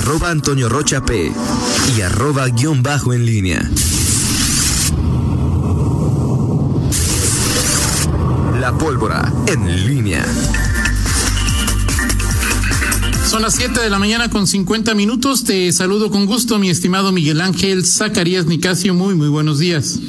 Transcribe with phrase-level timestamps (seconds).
[0.00, 1.30] arroba Antonio Rocha P
[1.96, 3.70] y arroba guion bajo en línea.
[8.58, 10.24] La pólvora en línea.
[13.26, 15.44] Son las 7 de la mañana con 50 minutos.
[15.44, 18.94] Te saludo con gusto, mi estimado Miguel Ángel Zacarías Nicasio.
[18.94, 20.00] Muy, muy buenos días.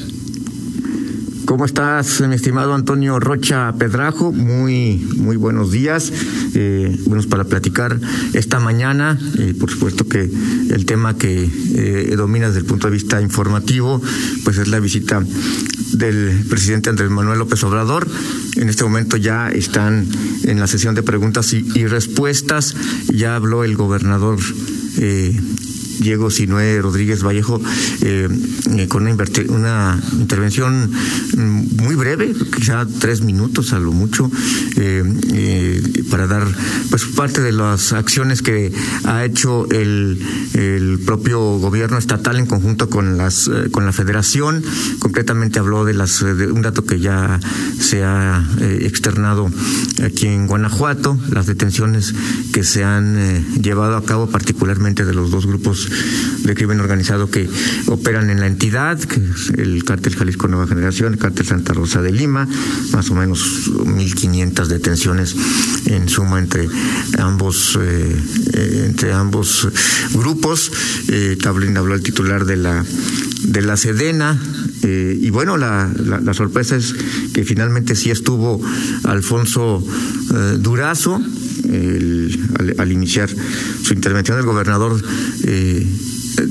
[1.45, 4.31] ¿Cómo estás, mi estimado Antonio Rocha Pedrajo?
[4.31, 6.11] Muy, muy buenos días.
[6.53, 7.99] Eh, buenos para platicar
[8.33, 9.19] esta mañana.
[9.37, 10.29] Eh, por supuesto que
[10.69, 14.01] el tema que eh, domina desde el punto de vista informativo,
[14.43, 15.23] pues es la visita
[15.93, 18.07] del presidente Andrés Manuel López Obrador.
[18.55, 20.07] En este momento ya están
[20.43, 22.75] en la sesión de preguntas y, respuestas.
[23.13, 24.39] Ya habló el gobernador
[24.97, 25.39] eh,
[26.01, 27.61] Diego Sinué Rodríguez Vallejo
[28.01, 28.27] eh,
[28.77, 30.91] eh, con una, intervención
[31.37, 34.29] mm, muy breve, quizá tres minutos a lo mucho,
[34.77, 36.47] eh, para dar
[36.89, 38.71] pues parte de las acciones que
[39.03, 40.19] ha hecho el,
[40.53, 44.63] el propio gobierno estatal en conjunto con las con la Federación.
[44.99, 47.39] Concretamente habló de las de un dato que ya
[47.79, 49.51] se ha externado
[50.03, 52.13] aquí en Guanajuato, las detenciones
[52.53, 55.90] que se han llevado a cabo particularmente de los dos grupos
[56.43, 57.49] de crimen organizado que
[57.87, 58.99] operan en la entidad,
[59.57, 62.47] el cártel Jalisco Nueva Generación, el cártel Santa Rosa de Lima,
[62.91, 65.35] más o menos 1.500 detenciones
[65.85, 66.67] en suma entre
[67.17, 69.67] ambos eh, entre ambos
[70.13, 70.71] grupos.
[71.09, 72.85] Eh, Tablín habló el titular de la
[73.43, 74.39] de la Sedena
[74.83, 76.93] eh, y bueno la, la, la, sorpresa es
[77.33, 78.61] que finalmente sí estuvo
[79.03, 79.83] Alfonso
[80.33, 81.21] eh, Durazo
[82.77, 85.01] al, iniciar su intervención el gobernador
[85.43, 85.85] eh,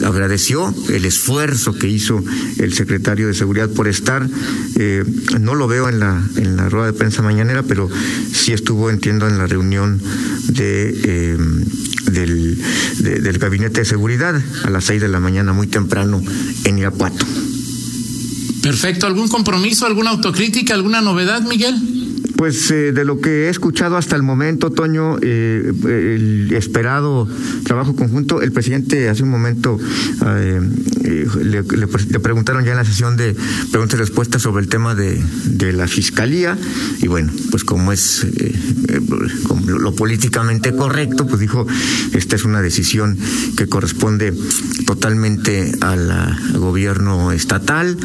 [0.04, 2.22] agradeció el esfuerzo que hizo
[2.58, 4.28] el secretario de seguridad por estar
[4.76, 5.04] eh,
[5.40, 7.88] no lo veo en la en la rueda de prensa mañanera pero
[8.32, 10.00] sí estuvo entiendo en la reunión
[10.48, 11.38] de eh,
[12.10, 12.58] del,
[12.98, 16.22] de, del gabinete de seguridad a las seis de la mañana muy temprano
[16.64, 17.26] en Irapuato
[18.62, 19.06] Perfecto.
[19.06, 21.99] ¿Algún compromiso, alguna autocrítica, alguna novedad, Miguel?
[22.40, 27.28] Pues eh, de lo que he escuchado hasta el momento, Toño, eh, el esperado
[27.64, 29.78] trabajo conjunto, el presidente hace un momento
[30.24, 30.58] eh,
[31.42, 33.36] le, le, preguntaron ya en la sesión de
[33.70, 35.22] preguntas y respuestas sobre el tema de,
[35.74, 36.56] la fiscalía
[37.02, 38.26] y bueno, pues como es
[39.46, 41.66] como lo políticamente correcto, pues dijo,
[42.14, 43.18] esta es una decisión
[43.58, 44.32] que corresponde
[44.86, 47.98] totalmente al, al gobierno estatal,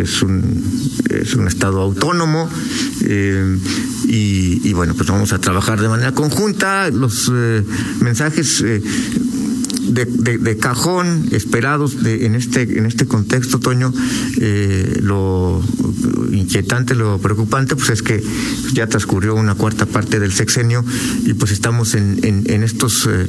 [0.00, 0.62] es un,
[1.10, 2.48] es un estado autónomo
[3.02, 3.58] eh,
[4.06, 6.90] y, bueno, pues vamos a trabajar de manera conjunta.
[6.90, 7.64] Los eh,
[8.00, 8.82] mensajes eh,
[9.86, 13.92] de, cajón esperados de, en este en este contexto, Toño,
[14.40, 15.62] eh, lo
[16.32, 18.22] inquietante, lo preocupante, pues es que
[18.72, 20.84] ya transcurrió una cuarta parte del sexenio
[21.24, 23.26] y pues estamos en, estos eh,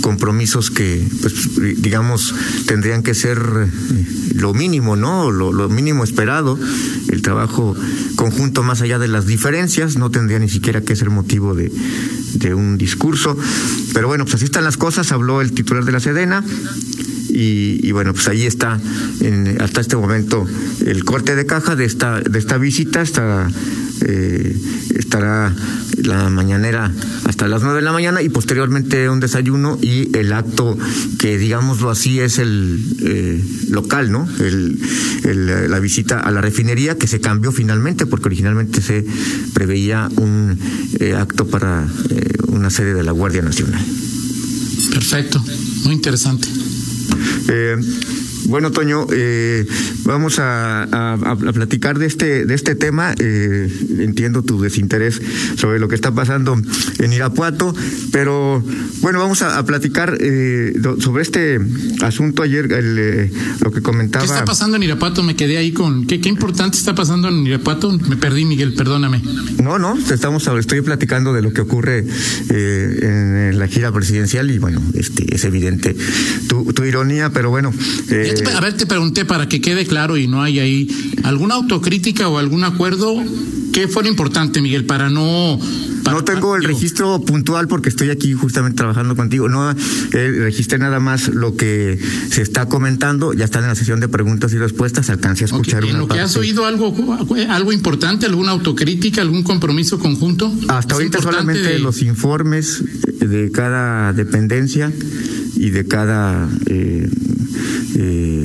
[0.00, 1.34] compromisos que, pues
[1.82, 2.34] digamos,
[2.66, 5.30] tendrían que ser eh, lo mínimo, ¿no?
[5.30, 6.58] Lo mínimo esperado,
[7.08, 7.76] el trabajo
[8.16, 11.70] conjunto más allá de las diferencias, no tendría ni siquiera que ser motivo de,
[12.38, 13.36] de un discurso.
[13.92, 16.44] Pero bueno, pues así están las cosas, habló el titular de la Sedena.
[17.30, 18.80] Y, bueno, pues ahí está
[19.20, 20.44] en, hasta este momento
[20.84, 23.00] el corte de caja de esta, de esta visita.
[23.00, 23.48] Está,
[24.04, 24.56] eh,
[24.96, 25.54] estará
[26.04, 26.92] la mañanera
[27.24, 30.76] hasta las nueve de la mañana y posteriormente un desayuno y el acto
[31.18, 34.28] que digámoslo así es el eh, local, ¿no?
[34.40, 34.78] El,
[35.24, 39.04] el, la visita a la refinería que se cambió finalmente porque originalmente se
[39.52, 40.58] preveía un
[41.00, 43.84] eh, acto para eh, una sede de la Guardia Nacional.
[44.92, 45.44] Perfecto,
[45.84, 46.48] muy interesante.
[47.48, 47.76] Eh,
[48.48, 49.66] bueno, Toño, eh,
[50.04, 53.14] vamos a, a, a, platicar de este, de este tema.
[53.18, 55.20] Eh, entiendo tu desinterés
[55.56, 56.60] sobre lo que está pasando
[56.98, 57.74] en Irapuato,
[58.10, 58.62] pero
[59.00, 61.60] bueno, vamos a, platicar eh, sobre este
[62.02, 64.24] asunto ayer, el, eh, lo que comentaba.
[64.24, 65.22] ¿Qué está pasando en Irapuato?
[65.22, 66.06] Me quedé ahí con.
[66.06, 67.92] ¿Qué, qué importante está pasando en Irapuato?
[67.92, 69.22] Me perdí, Miguel, perdóname.
[69.62, 72.06] No, no, estamos, estoy platicando de lo que ocurre
[72.50, 75.94] eh, en la gira presidencial y bueno, este, es evidente
[76.48, 77.72] tu, tu ironía, pero bueno.
[78.10, 82.28] Eh, a ver, te pregunté para que quede claro y no hay ahí alguna autocrítica
[82.28, 83.22] o algún acuerdo
[83.72, 85.58] que fuera importante, Miguel, para no.
[86.02, 89.48] Para, no tengo el registro puntual porque estoy aquí justamente trabajando contigo.
[89.48, 89.76] No eh,
[90.12, 91.98] registré nada más lo que
[92.30, 93.34] se está comentando.
[93.34, 95.10] Ya están en la sesión de preguntas y respuestas.
[95.10, 96.94] Alcancé a escuchar okay, ¿En una que has oído algo,
[97.50, 100.52] algo importante, alguna autocrítica, algún compromiso conjunto?
[100.68, 101.78] Hasta ahorita solamente de...
[101.78, 102.82] los informes
[103.20, 104.92] de cada dependencia
[105.56, 107.08] y de cada eh,
[107.98, 108.37] eh,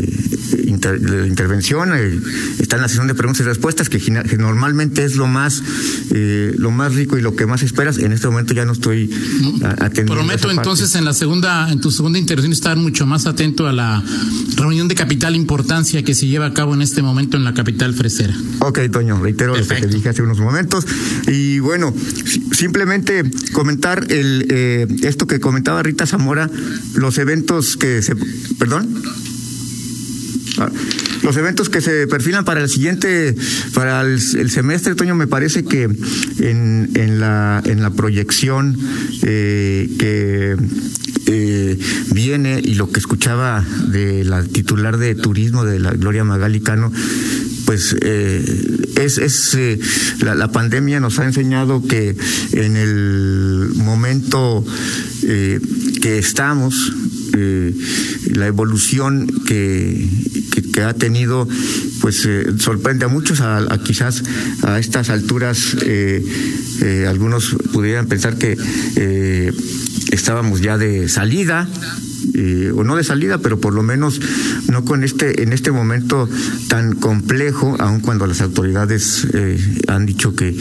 [0.92, 2.20] de intervención, eh,
[2.60, 4.00] está en la sesión de preguntas y respuestas, que,
[4.38, 5.64] normalmente es lo más,
[6.12, 7.98] eh, lo más rico y lo que más esperas.
[7.98, 9.10] En este momento ya no estoy
[9.80, 10.14] atendiendo.
[10.14, 14.04] Prometo entonces en la segunda, en tu segunda intervención estar mucho más atento a la
[14.56, 17.94] reunión de capital importancia que se lleva a cabo en este momento en la capital
[17.94, 18.36] fresera.
[18.60, 20.86] Ok, Toño, reitero lo que dije hace unos momentos.
[21.28, 21.94] Y bueno,
[22.52, 26.50] simplemente comentar el eh, esto que comentaba Rita Zamora,
[26.96, 28.16] los eventos que se.
[28.58, 29.02] Perdón.
[30.58, 30.70] Ah,
[31.24, 33.36] los eventos que se perfilan para el siguiente,
[33.74, 38.78] para el, semestre, Toño, me parece que en, en, la, en la proyección
[39.24, 40.58] eh, que
[41.28, 41.80] eh,
[42.12, 46.92] viene y lo que escuchaba de la titular de turismo de la Gloria Magalicano,
[47.66, 48.44] pues eh,
[48.98, 49.58] es, es
[50.20, 52.16] la, la, pandemia nos ha enseñado que
[52.52, 54.66] en el momento
[55.22, 56.92] que estamos
[57.36, 57.74] eh,
[58.34, 60.08] la evolución que,
[60.74, 61.48] que, ha tenido
[62.02, 63.42] pues eh, sorprende a muchos.
[63.42, 64.24] A, quizás
[64.64, 68.58] a estas alturas eh, algunos pudieran pensar que
[70.12, 71.68] estábamos ya de salida
[72.76, 74.20] o no de salida, pero por lo menos
[74.68, 76.30] no con este en este momento
[76.68, 79.28] tan complejo, aun cuando las autoridades
[79.88, 80.56] han dicho que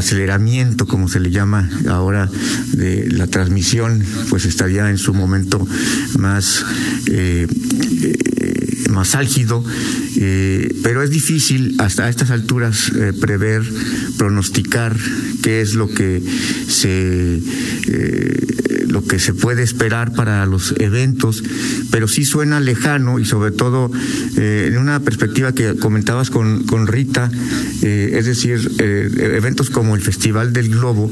[0.00, 2.28] aceleramiento, como se le llama ahora,
[2.72, 5.66] de la transmisión, pues estaría en su momento
[6.18, 6.64] más
[7.06, 7.46] eh,
[8.90, 9.64] más álgido,
[10.16, 13.62] eh, pero es difícil hasta estas alturas prever,
[14.18, 14.96] pronosticar
[15.42, 16.22] qué es lo que
[16.68, 17.40] se
[18.90, 21.42] lo que se puede esperar para los eventos,
[21.90, 23.90] pero sí suena lejano y sobre todo
[24.36, 27.30] eh, en una perspectiva que comentabas con, con Rita,
[27.82, 31.10] eh, es decir, eh, eventos como el Festival del Globo,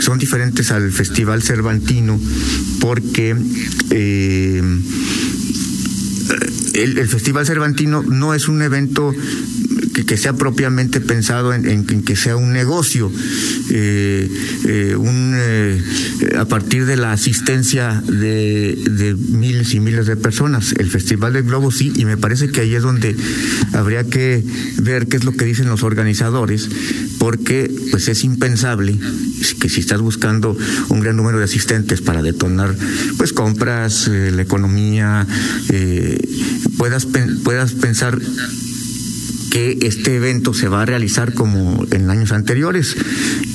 [0.00, 2.18] son diferentes al Festival Cervantino,
[2.80, 3.36] porque
[6.74, 9.12] el, el, Festival Cervantino no es un evento
[9.92, 13.10] que, sea propiamente pensado en, que sea un negocio,
[13.70, 14.28] eh,
[14.66, 15.82] eh, un, eh,
[16.38, 20.72] a partir de la asistencia de, miles y miles de personas.
[20.78, 23.16] El Festival del Globo sí, y me parece que ahí es donde
[23.72, 24.44] habría que
[24.82, 26.68] ver qué es lo que dicen los organizadores,
[27.18, 28.98] porque pues es impensable
[29.60, 30.56] que si estás buscando
[30.88, 32.74] un gran número de asistentes para detonar
[33.18, 35.26] pues compras, la economía,
[36.78, 37.06] puedas,
[37.44, 38.18] puedas pensar
[39.50, 42.96] que este evento se va a realizar como en años anteriores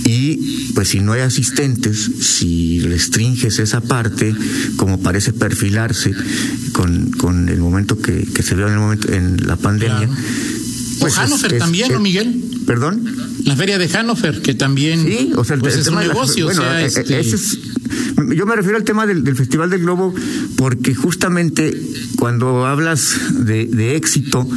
[0.04, 4.36] y pues si no hay asistentes, si restringes esa parte,
[4.76, 6.14] como parece perfilarse
[6.74, 10.10] con, con el momento que, se vio en el momento en la pandemia.
[11.00, 12.44] Pues Hannover también, ¿no, Miguel?
[12.66, 13.06] ¿Perdón?
[13.44, 16.46] La feria de Hannover, que también sí, o sea, pues, es un negocio.
[16.46, 17.24] bueno, eh, este
[18.36, 20.14] yo me refiero al tema del, Festival del Globo
[20.58, 21.80] porque justamente
[22.18, 23.16] cuando hablas
[23.46, 24.48] de, de éxito,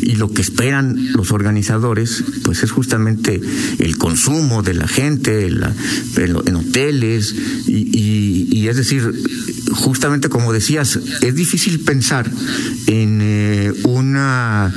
[0.00, 3.40] y lo que esperan los organizadores, pues es justamente
[3.78, 7.34] el consumo de la gente en hoteles
[7.66, 9.12] y, es decir,
[9.72, 12.30] justamente como decías, es difícil pensar
[12.86, 14.72] en eh, una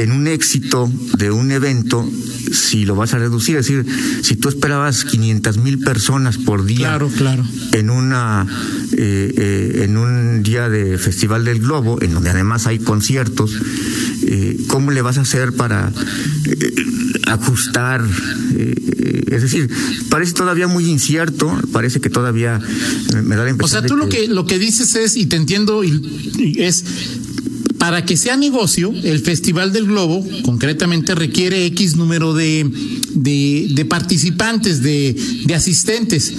[0.00, 2.08] en un éxito de un evento
[2.52, 3.86] si lo vas a reducir, es decir,
[4.22, 7.44] si tú esperabas 500 mil personas por día claro, claro.
[7.72, 8.46] en una
[8.92, 13.52] eh, eh, en un día de Festival del Globo, en donde además hay conciertos,
[14.22, 15.92] eh, ¿cómo le vas a hacer para
[17.26, 18.04] ajustar?
[19.30, 19.70] Es decir,
[20.08, 22.60] parece todavía muy incierto, parece que todavía
[23.22, 23.78] me da la impresión.
[23.78, 26.84] O sea, tú lo que lo que dices es, y te entiendo, y, es
[27.80, 32.70] para que sea negocio, el Festival del Globo concretamente requiere X número de,
[33.14, 36.30] de, participantes, de, de asistentes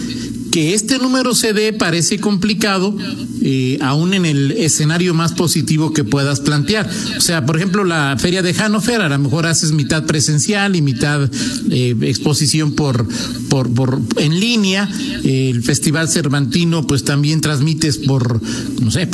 [0.52, 2.96] que este número se dé parece complicado,
[3.42, 6.90] eh, aún en el escenario más positivo que puedas plantear.
[7.18, 10.82] O sea, por ejemplo, la feria de Hannover, a lo mejor haces mitad presencial y
[10.82, 11.30] mitad
[11.70, 13.08] eh, exposición por,
[13.50, 14.90] por, por en línea.
[15.24, 18.42] el Festival Cervantino, pues también transmites por,
[18.82, 19.08] no sé,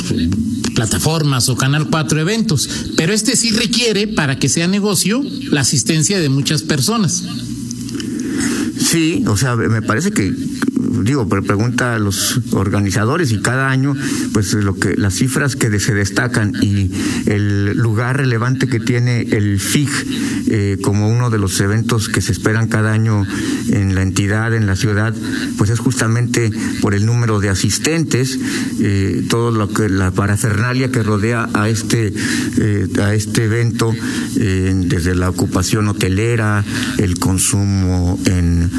[0.73, 2.69] plataformas o Canal 4 eventos.
[2.95, 7.23] Pero este sí requiere, para que sea negocio, la asistencia de muchas personas.
[8.79, 10.33] Sí, o sea, me parece que
[11.03, 13.95] digo, pregunta a los organizadores y cada año,
[14.33, 16.91] pues lo que las cifras que se destacan y
[17.25, 19.89] el lugar relevante que tiene el FIG
[20.49, 23.25] eh, como uno de los eventos que se esperan cada año
[23.69, 25.13] en la entidad, en la ciudad,
[25.57, 26.51] pues es justamente
[26.81, 28.39] por el número de asistentes,
[28.79, 32.13] eh, todo lo que la parafernalia que rodea a este
[32.59, 33.93] eh, a este evento,
[34.35, 36.63] desde la ocupación hotelera,
[36.97, 38.69] el consumo en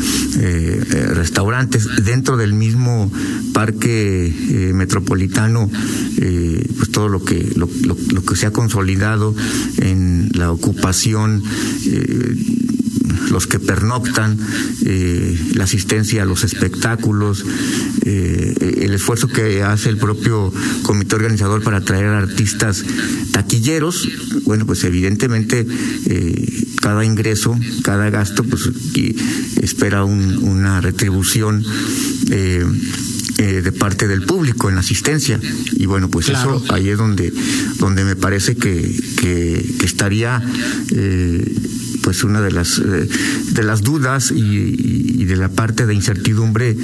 [1.14, 3.10] restaurantes dentro del mismo
[3.52, 5.70] parque eh, metropolitano,
[6.18, 9.34] eh, pues todo lo que lo, lo, que se ha consolidado
[9.78, 11.42] en la ocupación
[13.30, 14.38] los que pernoctan,
[14.84, 17.44] eh, la asistencia a los espectáculos,
[18.04, 22.84] eh, el esfuerzo que hace el propio comité organizador para traer artistas
[23.32, 24.08] taquilleros,
[24.44, 25.66] bueno, pues evidentemente
[26.06, 28.70] eh, cada ingreso, cada gasto, pues
[29.62, 31.64] espera una retribución.
[32.28, 35.38] de parte del público en la asistencia
[35.72, 37.32] y bueno pues eso ahí es donde
[37.78, 40.42] donde me parece que, que, estaría
[42.08, 43.06] pues una de las eh,
[43.52, 46.74] de las dudas y, de la parte de incertidumbre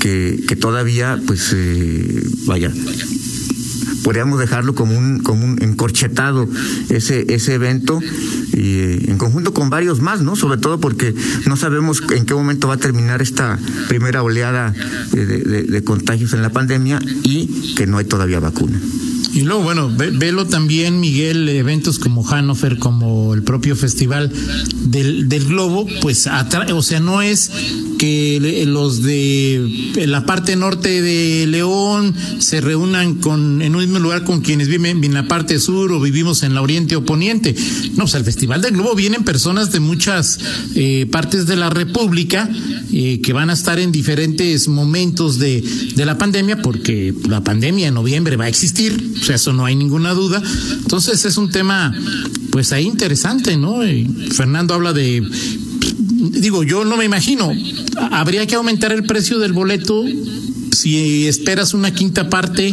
[0.00, 2.72] que, que todavía pues eh, vaya
[4.02, 6.48] podríamos dejarlo como un, como un encorchetado
[6.88, 8.00] ese, ese evento
[8.54, 10.34] y eh, en conjunto con varios más, ¿no?
[10.34, 11.14] Sobre todo porque
[11.46, 14.74] no sabemos en qué momento va a terminar esta primera oleada
[15.12, 18.80] de contagios en la pandemia y que no hay todavía vacuna.
[19.32, 24.30] Y luego, bueno, velo también, Miguel, eventos como Hannover, como el propio Festival
[24.84, 27.50] del, del Globo, pues, o sea, no es
[28.02, 34.24] que los de la parte norte de León se reúnan con, en un mismo lugar
[34.24, 37.54] con quienes viven en la parte sur o vivimos en la oriente o poniente.
[37.94, 40.40] No, sea, el Festival del Globo vienen personas de muchas
[40.74, 42.50] eh, partes de la República
[42.92, 45.62] eh, que van a estar en diferentes momentos de,
[45.94, 49.64] de la pandemia, porque la pandemia en noviembre va a existir, o sea, eso no
[49.64, 50.42] hay ninguna duda.
[50.72, 51.94] Entonces es un tema,
[52.50, 53.78] pues ahí interesante, ¿no?
[54.32, 55.22] Fernando habla de
[56.30, 57.52] digo, yo no me imagino.
[58.10, 60.04] Habría que aumentar el precio del boleto
[60.72, 62.72] si esperas una quinta parte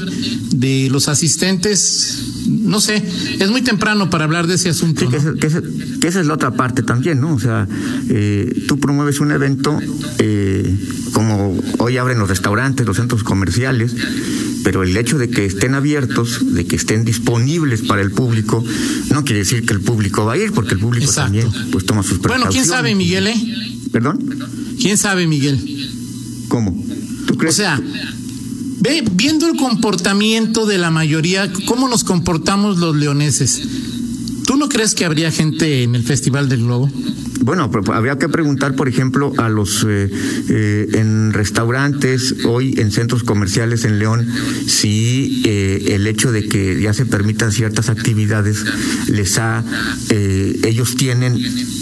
[0.51, 2.28] de los asistentes.
[2.49, 3.03] No sé,
[3.39, 5.07] es muy temprano para hablar de ese asunto.
[5.09, 7.35] que, esa, es la otra parte también, ¿no?
[7.35, 7.67] O sea,
[8.09, 9.77] eh, tú promueves un evento
[10.17, 10.75] eh,
[11.13, 13.95] como hoy abren los restaurantes, los centros comerciales,
[14.63, 18.63] pero el hecho de que estén abiertos, de que estén disponibles para el público,
[19.11, 22.03] no quiere decir que el público va a ir, porque el público también pues toma
[22.03, 22.47] sus precauciones.
[22.47, 23.35] Bueno, quién sabe, Miguel, ¿eh?
[23.91, 24.19] ¿Perdón?
[24.79, 25.59] ¿Quién sabe, Miguel?
[26.47, 26.85] ¿Cómo?
[27.27, 27.55] ¿Tú crees?
[27.55, 27.81] O sea,
[28.79, 33.61] ve, viendo el comportamiento de la mayoría, cómo nos comportamos los leoneses,
[34.45, 36.89] ¿tú no crees que habría gente en el Festival del Globo?
[37.41, 40.09] Bueno, habría que preguntar, por ejemplo, a los eh,
[40.49, 44.27] eh, en restaurantes, hoy en centros comerciales en León,
[44.67, 48.65] si eh, el hecho de que ya se permitan ciertas actividades
[49.07, 49.63] les ha,
[50.09, 51.41] ellos tienen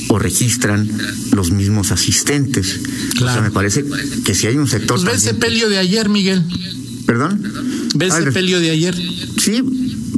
[0.09, 0.89] o registran
[1.31, 2.79] los mismos asistentes.
[3.15, 3.31] Claro.
[3.31, 3.83] O sea, me parece
[4.25, 5.01] que si hay un sector.
[5.01, 6.43] Pues ve ese pelio de ayer, Miguel.
[7.07, 7.41] ¿Perdón?
[7.95, 8.93] ¿Ves ese pelio de ayer?
[9.39, 9.63] Sí,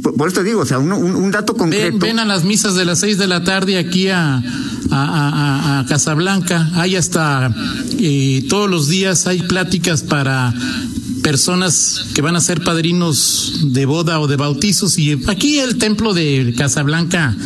[0.02, 1.98] por, eso te digo, o sea, un, un dato concreto.
[1.98, 4.42] Ven, a las misas de las seis de la tarde aquí a,
[4.90, 6.68] a, Casablanca.
[6.74, 7.54] Hay hasta
[7.98, 10.52] eh, todos los días hay pláticas para
[11.22, 16.12] personas que van a ser padrinos de boda o de bautizos y aquí el templo
[16.12, 17.36] de Casablanca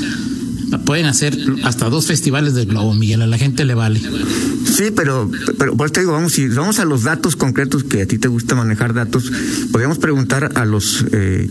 [0.78, 4.00] pueden hacer hasta dos festivales de globo, Miguel, a la gente le vale.
[4.00, 8.02] Sí, pero, pero por eso te digo, vamos, si vamos a los datos concretos que
[8.02, 9.31] a ti te gusta manejar datos,
[9.71, 11.49] podríamos preguntar a los, eh,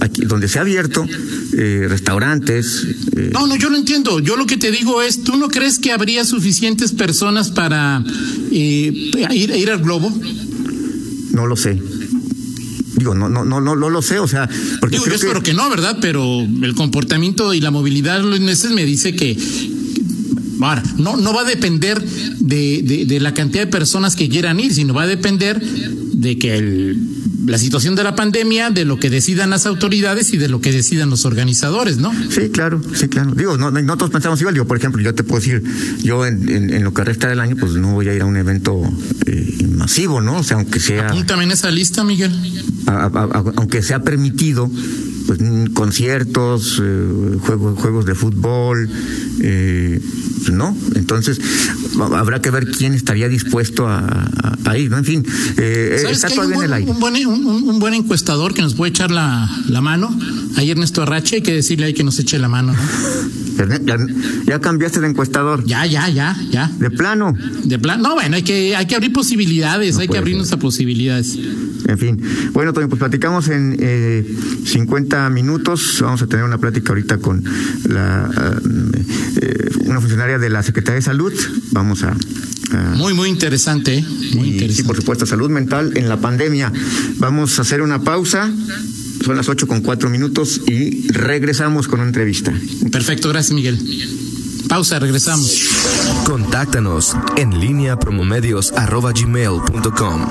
[0.00, 1.06] aquí, donde se ha abierto,
[1.56, 2.86] eh, restaurantes.
[3.16, 3.30] Eh.
[3.32, 4.20] No, no, yo no entiendo.
[4.20, 8.04] Yo lo que te digo es, ¿tú no crees que habría suficientes personas para
[8.50, 10.12] ir, ir al globo?
[11.32, 11.80] No lo sé.
[12.98, 14.48] Digo, no, no, no, no, lo sé, o sea,
[14.80, 15.54] porque Digo, yo espero que...
[15.54, 15.98] no, ¿verdad?
[16.00, 19.36] Pero el comportamiento y la movilidad los meses me dice que
[20.60, 24.58] Ahora, no, no va a depender de, de, de, la cantidad de personas que quieran
[24.58, 27.17] ir, sino va a depender de que el,
[27.48, 30.72] la situación de la pandemia, de lo que decidan las autoridades y de lo que
[30.72, 32.12] decidan los organizadores, ¿no?
[32.30, 33.32] Sí, claro, sí, claro.
[33.34, 34.54] Digo, no, no todos pensamos igual.
[34.54, 35.62] Digo, por ejemplo, yo te puedo decir,
[36.02, 38.36] yo en, en, lo que resta del año, pues no voy a ir a un
[38.36, 38.82] evento
[39.26, 40.38] eh, masivo, ¿no?
[40.38, 41.08] O sea, aunque sea.
[41.08, 42.32] Apúntame en esa lista, Miguel.
[42.86, 44.70] aunque sea permitido,
[45.28, 45.40] pues
[45.74, 48.88] conciertos, eh, juegos, juegos de fútbol,
[49.42, 50.00] eh,
[50.50, 50.74] ¿no?
[50.94, 51.38] Entonces,
[52.14, 54.26] habrá que ver quién estaría dispuesto a,
[54.78, 54.96] ir, ¿no?
[54.96, 55.26] En fin,
[55.58, 56.90] eh, está todavía en el aire.
[56.90, 60.18] Un buen, un, buen, encuestador que nos puede echar la, la mano.
[60.56, 62.74] Ahí Ernesto Arrache, hay que decirle ahí que nos eche la mano,
[64.46, 65.64] ¿Ya, cambiaste de encuestador?
[65.66, 66.70] Ya, ya, ya, ya.
[66.78, 67.34] ¿De plano?
[67.64, 68.08] De plano.
[68.08, 71.36] No, bueno, hay que, hay que abrir posibilidades, hay que abrirnos a posibilidades.
[71.86, 72.20] En fin.
[72.52, 74.26] Bueno, Toño, pues platicamos en eh,
[74.64, 75.98] 50 minutos.
[76.00, 77.44] Vamos a tener una plática ahorita con
[77.88, 78.30] la,
[79.40, 81.32] eh, una funcionaria de la Secretaría de Salud.
[81.72, 82.16] Vamos a
[82.96, 83.98] muy, muy interesante.
[83.98, 84.04] ¿eh?
[84.70, 86.72] Sí, por supuesto, salud mental en la pandemia.
[87.16, 88.50] Vamos a hacer una pausa.
[89.24, 92.52] Son las ocho con cuatro minutos y regresamos con una entrevista.
[92.92, 93.78] Perfecto, gracias Miguel.
[94.68, 95.68] Pausa, regresamos.
[96.24, 100.28] Contáctanos en línea promomedios.com.